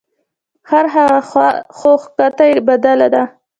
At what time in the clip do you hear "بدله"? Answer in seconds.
2.67-3.07